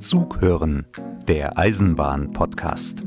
[0.00, 0.86] Zug hören,
[1.28, 3.02] der Eisenbahn-Podcast.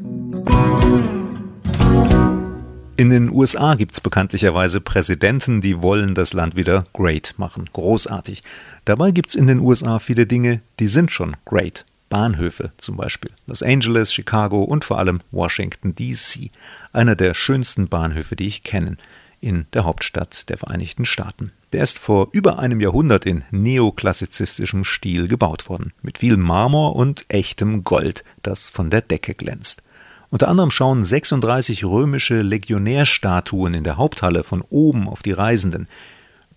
[2.95, 8.43] In den USA gibt es bekanntlicherweise Präsidenten, die wollen das Land wieder great machen, großartig.
[8.85, 11.83] Dabei gibt es in den USA viele Dinge, die sind schon great.
[12.09, 13.31] Bahnhöfe zum Beispiel.
[13.47, 16.51] Los Angeles, Chicago und vor allem Washington, DC.
[16.91, 18.97] Einer der schönsten Bahnhöfe, die ich kenne,
[19.41, 21.51] in der Hauptstadt der Vereinigten Staaten.
[21.73, 27.25] Der ist vor über einem Jahrhundert in neoklassizistischem Stil gebaut worden, mit viel Marmor und
[27.29, 29.81] echtem Gold, das von der Decke glänzt.
[30.29, 35.87] Unter anderem schauen 36 römische Legionärstatuen in der Haupthalle von oben auf die Reisenden.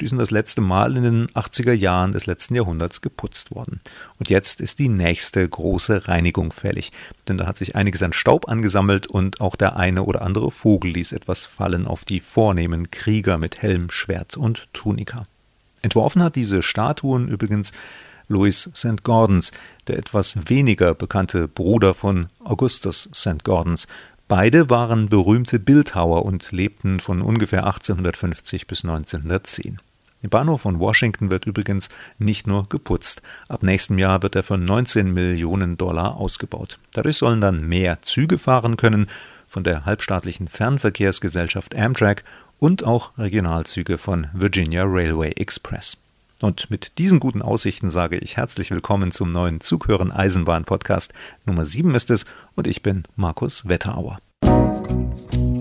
[0.01, 3.81] Die sind das letzte Mal in den 80er Jahren des letzten Jahrhunderts geputzt worden.
[4.19, 6.93] Und jetzt ist die nächste große Reinigung fällig,
[7.29, 10.91] denn da hat sich einiges an Staub angesammelt und auch der eine oder andere Vogel
[10.93, 15.27] ließ etwas fallen auf die vornehmen Krieger mit Helm, Schwert und Tunika.
[15.81, 17.73] Entworfen hat diese Statuen übrigens
[18.29, 19.03] Louis St.
[19.03, 19.53] Gordons,
[19.87, 23.45] der etwas weniger bekannte Bruder von Augustus St.
[23.45, 23.87] Gordons,
[24.29, 29.79] Beide waren berühmte Bildhauer und lebten von ungefähr 1850 bis 1910.
[30.23, 33.23] Der Bahnhof von Washington wird übrigens nicht nur geputzt.
[33.49, 36.79] Ab nächstem Jahr wird er für 19 Millionen Dollar ausgebaut.
[36.93, 39.09] Dadurch sollen dann mehr Züge fahren können
[39.47, 42.25] von der halbstaatlichen Fernverkehrsgesellschaft Amtrak
[42.59, 45.99] und auch Regionalzüge von Virginia Railway Express.
[46.43, 51.15] Und mit diesen guten Aussichten sage ich herzlich willkommen zum neuen Zughören Eisenbahn Podcast.
[51.45, 54.19] Nummer 7 ist es und ich bin Markus Wetterauer.
[54.43, 55.56] ist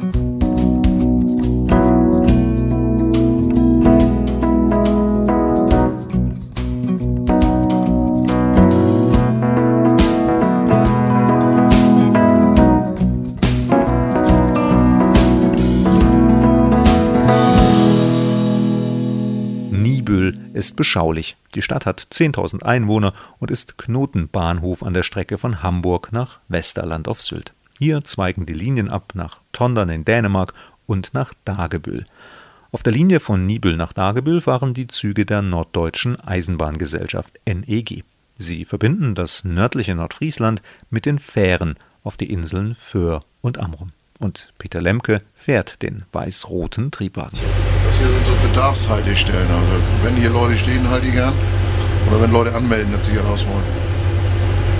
[20.75, 21.35] beschaulich.
[21.55, 27.07] Die Stadt hat 10.000 Einwohner und ist Knotenbahnhof an der Strecke von Hamburg nach Westerland
[27.07, 27.53] auf Sylt.
[27.79, 30.53] Hier zweigen die Linien ab nach Tondern in Dänemark
[30.85, 32.05] und nach Dagebüll.
[32.71, 38.03] Auf der Linie von Nibel nach Dagebüll fahren die Züge der Norddeutschen Eisenbahngesellschaft NEG.
[38.37, 43.91] Sie verbinden das nördliche Nordfriesland mit den Fähren auf die Inseln Föhr und Amrum.
[44.19, 47.39] Und Peter Lemke fährt den weiß-roten Triebwagen.
[47.97, 49.47] Hier sind so Bedarfshaltestellen.
[49.47, 51.33] Also wenn hier Leute stehen, halte ich gern.
[52.09, 53.65] Oder wenn Leute anmelden, dass sie hier raus wollen.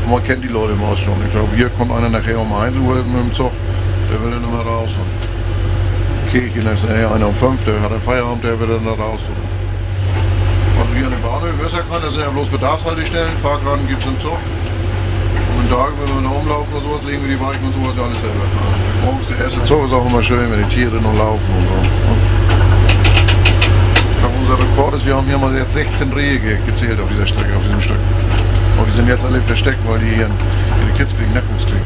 [0.06, 1.16] Und man kennt die Leute im Haus schon.
[1.26, 3.52] Ich glaube, hier kommt einer nachher um 1 Uhr mit dem Zug,
[4.12, 4.92] der will dann immer raus.
[5.00, 5.10] Und
[6.32, 9.22] Kirche, da nachher einer um 5, der hat einen Feierabend, der will dann da raus.
[10.78, 14.20] Also hier an den sagt man, das sind ja bloß Bedarfshaltestellen, Fahrkarten gibt es im
[14.20, 14.38] Zug.
[15.58, 18.04] Und Tagen, wenn wir noch umlaufen oder sowas, legen wir die Weichen und sowas ja
[18.04, 18.46] alles selber.
[19.04, 21.80] Morgens der erste Zug ist auch immer schön, wenn die Tiere noch laufen und so.
[24.48, 27.64] Unser Rekord ist, wir haben hier mal jetzt 16 Rehe gezählt auf dieser Strecke, auf
[27.64, 27.98] diesem Stück.
[28.78, 31.82] Und die sind jetzt alle versteckt, weil die hier ihre Kids kriegen, Nachwuchs kriegen.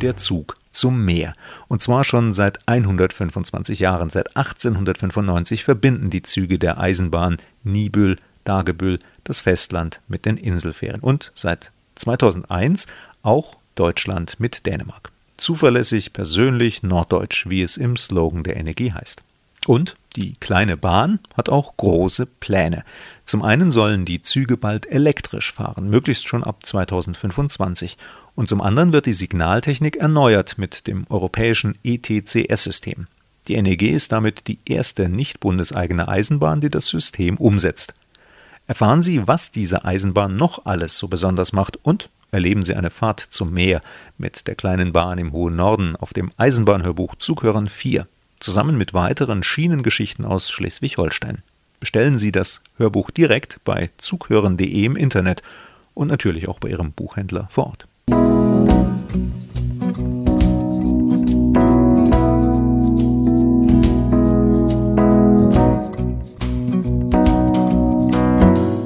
[0.00, 1.34] Der Zug zum Meer.
[1.68, 4.10] Und zwar schon seit 125 Jahren.
[4.10, 11.30] Seit 1895 verbinden die Züge der Eisenbahn Nibül, Dagebüll das Festland mit den Inselfähren und
[11.36, 12.88] seit 2001
[13.22, 15.11] auch Deutschland mit Dänemark.
[15.42, 19.22] Zuverlässig, persönlich, norddeutsch, wie es im Slogan der Energie heißt.
[19.66, 22.84] Und die kleine Bahn hat auch große Pläne.
[23.24, 27.98] Zum einen sollen die Züge bald elektrisch fahren, möglichst schon ab 2025.
[28.36, 33.08] Und zum anderen wird die Signaltechnik erneuert mit dem europäischen ETCS-System.
[33.48, 37.94] Die NEG ist damit die erste nicht bundeseigene Eisenbahn, die das System umsetzt.
[38.68, 43.20] Erfahren Sie, was diese Eisenbahn noch alles so besonders macht und erleben Sie eine Fahrt
[43.20, 43.80] zum Meer
[44.18, 48.08] mit der kleinen Bahn im hohen Norden auf dem Eisenbahnhörbuch Zughörern 4,
[48.40, 51.42] zusammen mit weiteren Schienengeschichten aus Schleswig-Holstein.
[51.78, 55.42] Bestellen Sie das Hörbuch direkt bei zughören.de im Internet
[55.94, 57.86] und natürlich auch bei Ihrem Buchhändler vor Ort.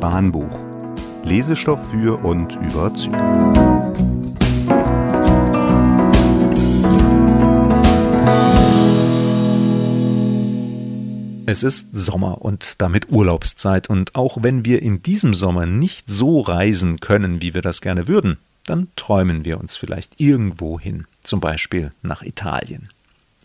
[0.00, 0.65] Bahnbuch.
[1.26, 3.16] Lesestoff für und über Züge.
[11.46, 16.40] Es ist Sommer und damit Urlaubszeit und auch wenn wir in diesem Sommer nicht so
[16.40, 21.40] reisen können, wie wir das gerne würden, dann träumen wir uns vielleicht irgendwo hin, zum
[21.40, 22.90] Beispiel nach Italien.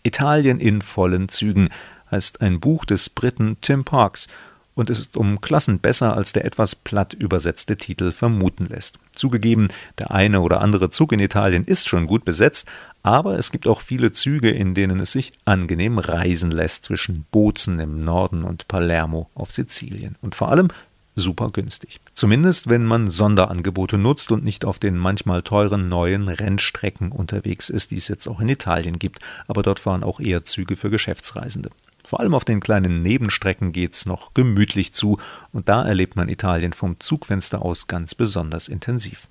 [0.04, 1.68] Italien in vollen Zügen
[2.12, 4.28] heißt ein Buch des Briten Tim Parks
[4.74, 8.98] und es ist um Klassen besser, als der etwas platt übersetzte Titel vermuten lässt.
[9.12, 12.66] Zugegeben, der eine oder andere Zug in Italien ist schon gut besetzt,
[13.02, 17.80] aber es gibt auch viele Züge, in denen es sich angenehm reisen lässt zwischen Bozen
[17.80, 20.16] im Norden und Palermo auf Sizilien.
[20.22, 20.68] Und vor allem
[21.14, 22.00] super günstig.
[22.14, 27.90] Zumindest wenn man Sonderangebote nutzt und nicht auf den manchmal teuren neuen Rennstrecken unterwegs ist,
[27.90, 29.18] die es jetzt auch in Italien gibt.
[29.46, 31.70] Aber dort fahren auch eher Züge für Geschäftsreisende.
[32.04, 35.18] Vor allem auf den kleinen Nebenstrecken geht's noch gemütlich zu
[35.52, 39.28] und da erlebt man Italien vom Zugfenster aus ganz besonders intensiv.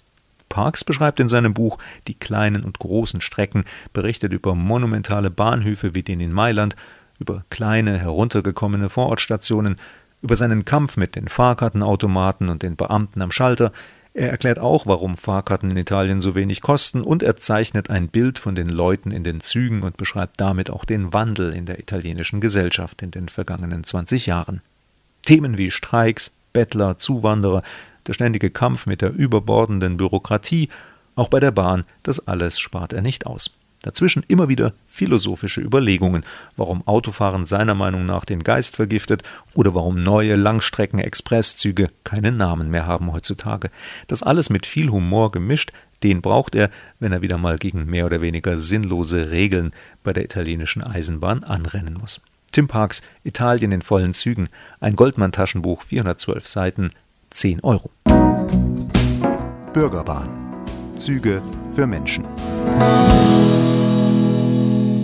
[0.48, 1.78] Parks beschreibt in seinem Buch
[2.08, 3.64] die kleinen und großen Strecken,
[3.94, 6.76] berichtet über monumentale Bahnhöfe wie den in Mailand,
[7.20, 9.78] über kleine, heruntergekommene Vorortstationen,
[10.22, 13.72] über seinen Kampf mit den Fahrkartenautomaten und den Beamten am Schalter,
[14.14, 18.40] er erklärt auch, warum Fahrkarten in Italien so wenig kosten und er zeichnet ein Bild
[18.40, 22.42] von den Leuten in den Zügen und beschreibt damit auch den Wandel in der italienischen
[22.42, 24.62] Gesellschaft in den vergangenen 20 Jahren.
[25.24, 27.64] Themen wie Streiks, Bettler, Zuwanderer,
[28.06, 30.68] der ständige Kampf mit der überbordenden Bürokratie,
[31.16, 33.52] auch bei der Bahn, das alles spart er nicht aus.
[33.82, 36.24] Dazwischen immer wieder philosophische Überlegungen,
[36.56, 39.24] warum Autofahren seiner Meinung nach den Geist vergiftet
[39.56, 43.72] oder warum neue Langstrecken-Expresszüge keine Namen mehr haben heutzutage.
[44.08, 45.72] Das alles mit viel Humor gemischt,
[46.04, 46.70] den braucht er,
[47.00, 49.72] wenn er wieder mal gegen mehr oder weniger sinnlose Regeln
[50.04, 52.22] bei der italienischen Eisenbahn anrennen muss.
[52.52, 54.50] Tim Parks, Italien in vollen Zügen,
[54.80, 56.92] ein Goldmann-Taschenbuch, 412 Seiten,
[57.30, 57.90] 10 Euro.
[59.74, 60.30] Bürgerbahn.
[60.98, 61.42] Züge
[61.74, 62.26] für Menschen.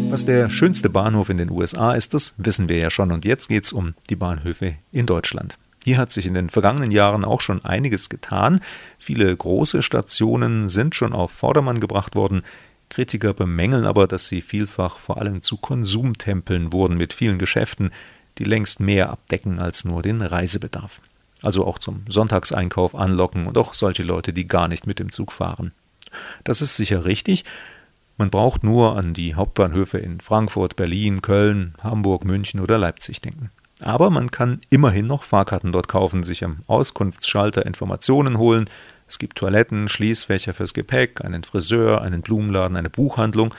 [0.09, 3.11] Was der schönste Bahnhof in den USA ist, das wissen wir ja schon.
[3.11, 5.57] Und jetzt geht es um die Bahnhöfe in Deutschland.
[5.83, 8.61] Hier hat sich in den vergangenen Jahren auch schon einiges getan.
[8.97, 12.43] Viele große Stationen sind schon auf Vordermann gebracht worden.
[12.89, 17.91] Kritiker bemängeln aber, dass sie vielfach vor allem zu Konsumtempeln wurden mit vielen Geschäften,
[18.37, 21.01] die längst mehr abdecken als nur den Reisebedarf.
[21.41, 25.31] Also auch zum Sonntagseinkauf anlocken und auch solche Leute, die gar nicht mit dem Zug
[25.31, 25.73] fahren.
[26.43, 27.43] Das ist sicher richtig,
[28.17, 33.51] man braucht nur an die Hauptbahnhöfe in Frankfurt, Berlin, Köln, Hamburg, München oder Leipzig denken.
[33.79, 38.69] Aber man kann immerhin noch Fahrkarten dort kaufen, sich am Auskunftsschalter Informationen holen.
[39.07, 43.53] Es gibt Toiletten, Schließfächer fürs Gepäck, einen Friseur, einen Blumenladen, eine Buchhandlung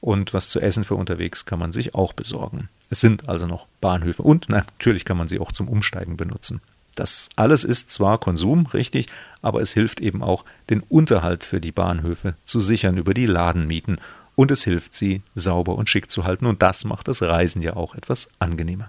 [0.00, 2.68] und was zu essen für unterwegs kann man sich auch besorgen.
[2.90, 6.60] Es sind also noch Bahnhöfe und natürlich kann man sie auch zum Umsteigen benutzen.
[6.94, 9.08] Das alles ist zwar Konsum, richtig,
[9.42, 14.00] aber es hilft eben auch, den Unterhalt für die Bahnhöfe zu sichern über die Ladenmieten
[14.36, 17.76] und es hilft, sie sauber und schick zu halten und das macht das Reisen ja
[17.76, 18.88] auch etwas angenehmer.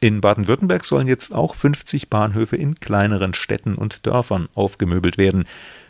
[0.00, 5.46] In Baden-Württemberg sollen jetzt auch 50 Bahnhöfe in kleineren Städten und Dörfern aufgemöbelt werden.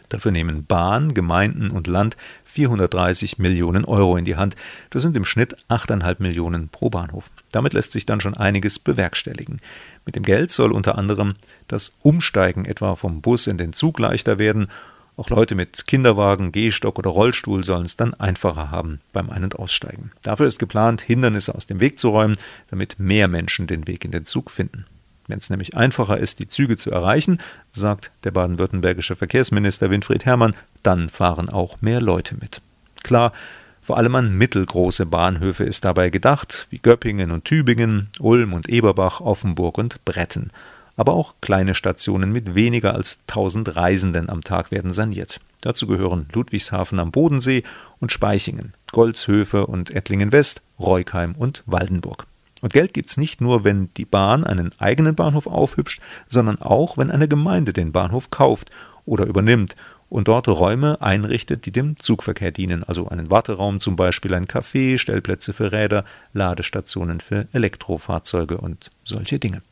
[0.08, 4.56] Dafür nehmen Bahn, Gemeinden und Land 430 Millionen Euro in die Hand.
[4.90, 7.30] Das sind im Schnitt 8,5 Millionen pro Bahnhof.
[7.52, 9.60] Damit lässt sich dann schon einiges bewerkstelligen.
[10.04, 11.34] Mit dem Geld soll unter anderem
[11.68, 14.68] das Umsteigen etwa vom Bus in den Zug leichter werden.
[15.16, 19.58] Auch Leute mit Kinderwagen, Gehstock oder Rollstuhl sollen es dann einfacher haben beim Ein- und
[19.58, 20.12] Aussteigen.
[20.22, 22.36] Dafür ist geplant, Hindernisse aus dem Weg zu räumen,
[22.68, 24.84] damit mehr Menschen den Weg in den Zug finden.
[25.28, 27.38] Wenn es nämlich einfacher ist, die Züge zu erreichen,
[27.72, 32.60] sagt der baden-württembergische Verkehrsminister Winfried Herrmann, dann fahren auch mehr Leute mit.
[33.02, 33.32] Klar,
[33.80, 39.20] vor allem an mittelgroße Bahnhöfe ist dabei gedacht, wie Göppingen und Tübingen, Ulm und Eberbach,
[39.20, 40.50] Offenburg und Bretten.
[40.96, 45.40] Aber auch kleine Stationen mit weniger als 1000 Reisenden am Tag werden saniert.
[45.60, 47.62] Dazu gehören Ludwigshafen am Bodensee
[48.00, 52.26] und Speichingen, Golzhöfe und Ettlingen West, Reukheim und Waldenburg.
[52.66, 57.12] Und Geld gibt's nicht nur, wenn die Bahn einen eigenen Bahnhof aufhübscht, sondern auch, wenn
[57.12, 58.72] eine Gemeinde den Bahnhof kauft
[59.04, 59.76] oder übernimmt
[60.08, 64.98] und dort Räume einrichtet, die dem Zugverkehr dienen, also einen Warteraum zum Beispiel, ein Café,
[64.98, 69.62] Stellplätze für Räder, Ladestationen für Elektrofahrzeuge und solche Dinge.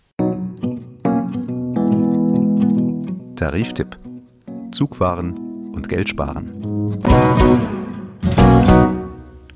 [3.35, 3.99] Tariftipp:
[4.71, 7.73] Zugfahren und Geld sparen.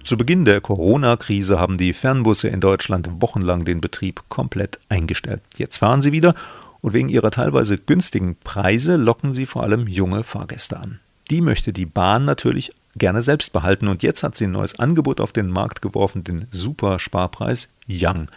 [0.08, 5.42] Zu Beginn der Corona-Krise haben die Fernbusse in Deutschland wochenlang den Betrieb komplett eingestellt.
[5.58, 6.34] Jetzt fahren sie wieder
[6.80, 11.00] und wegen ihrer teilweise günstigen Preise locken sie vor allem junge Fahrgäste an.
[11.28, 15.20] Die möchte die Bahn natürlich gerne selbst behalten und jetzt hat sie ein neues Angebot
[15.20, 18.28] auf den Markt geworfen, den Super-Sparpreis Young.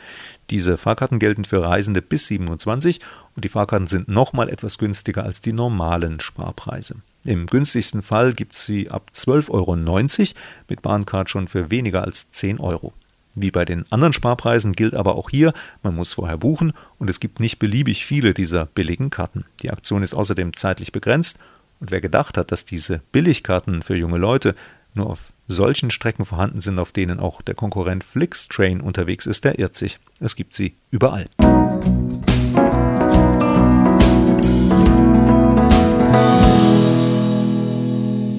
[0.50, 3.00] Diese Fahrkarten gelten für Reisende bis 27
[3.38, 6.96] und die Fahrkarten sind nochmal etwas günstiger als die normalen Sparpreise.
[7.24, 9.76] Im günstigsten Fall gibt es sie ab 12,90 Euro,
[10.68, 12.94] mit Bahncard schon für weniger als 10 Euro.
[13.36, 17.20] Wie bei den anderen Sparpreisen gilt aber auch hier, man muss vorher buchen und es
[17.20, 19.46] gibt nicht beliebig viele dieser billigen Karten.
[19.62, 21.40] Die Aktion ist außerdem zeitlich begrenzt
[21.80, 24.56] und wer gedacht hat, dass diese Billigkarten für junge Leute
[24.94, 29.60] nur auf solchen Strecken vorhanden sind, auf denen auch der Konkurrent Flixtrain unterwegs ist, der
[29.60, 30.00] irrt sich.
[30.20, 31.28] Es gibt sie überall.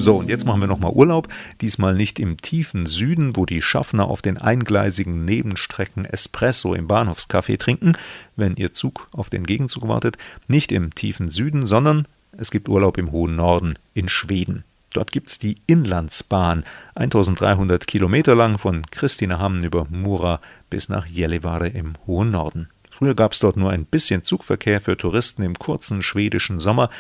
[0.03, 1.29] So, und jetzt machen wir nochmal Urlaub.
[1.61, 7.57] Diesmal nicht im tiefen Süden, wo die Schaffner auf den eingleisigen Nebenstrecken Espresso im Bahnhofscafé
[7.59, 7.93] trinken,
[8.35, 10.19] wenn ihr Zug auf den Gegenzug wartet.
[10.49, 14.65] Nicht im tiefen Süden, sondern es gibt Urlaub im hohen Norden, in Schweden.
[14.93, 16.65] Dort gibt es die Inlandsbahn,
[16.97, 22.69] 1300 Kilometer lang von Kristinehamn über Mura bis nach Gällivare im hohen Norden.
[22.91, 26.91] Früher gab es dort nur ein bisschen Zugverkehr für Touristen im kurzen schwedischen Sommer.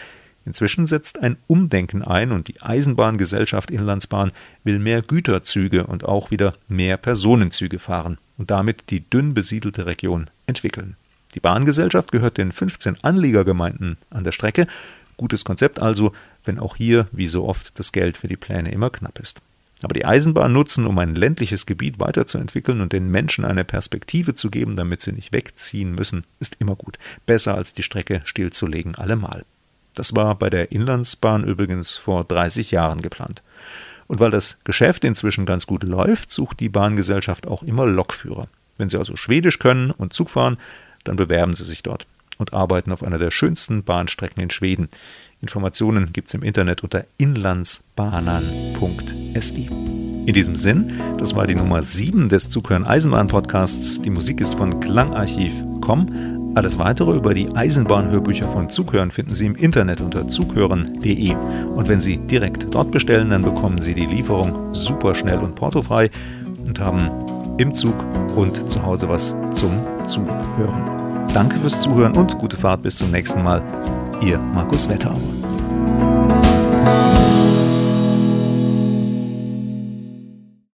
[0.44, 4.32] Inzwischen setzt ein Umdenken ein und die Eisenbahngesellschaft Inlandsbahn
[4.64, 10.28] will mehr Güterzüge und auch wieder mehr Personenzüge fahren und damit die dünn besiedelte Region
[10.46, 10.96] entwickeln.
[11.34, 14.66] Die Bahngesellschaft gehört den 15 Anliegergemeinden an der Strecke.
[15.16, 16.12] Gutes Konzept also,
[16.44, 19.40] wenn auch hier, wie so oft, das Geld für die Pläne immer knapp ist.
[19.82, 24.50] Aber die Eisenbahn nutzen, um ein ländliches Gebiet weiterzuentwickeln und den Menschen eine Perspektive zu
[24.50, 26.98] geben, damit sie nicht wegziehen müssen, ist immer gut.
[27.26, 29.44] Besser als die Strecke stillzulegen allemal.
[29.94, 33.42] Das war bei der Inlandsbahn übrigens vor 30 Jahren geplant.
[34.06, 38.48] Und weil das Geschäft inzwischen ganz gut läuft, sucht die Bahngesellschaft auch immer Lokführer.
[38.78, 40.58] Wenn Sie also Schwedisch können und Zug fahren,
[41.04, 42.06] dann bewerben Sie sich dort
[42.38, 44.88] und arbeiten auf einer der schönsten Bahnstrecken in Schweden.
[45.40, 49.54] Informationen gibt es im Internet unter inlandsbanan.se.
[49.54, 54.02] In diesem Sinn, das war die Nummer 7 des Zughören Eisenbahn Podcasts.
[54.02, 56.41] Die Musik ist von Klangarchiv.com.
[56.54, 61.34] Alles weitere über die Eisenbahnhörbücher von Zughören finden Sie im Internet unter zughören.de.
[61.34, 66.10] Und wenn Sie direkt dort bestellen, dann bekommen Sie die Lieferung super schnell und portofrei
[66.66, 67.08] und haben
[67.58, 67.94] im Zug
[68.36, 69.72] und zu Hause was zum
[70.06, 70.82] Zuhören.
[71.32, 73.62] Danke fürs Zuhören und gute Fahrt bis zum nächsten Mal.
[74.20, 75.41] Ihr Markus Wetterauer.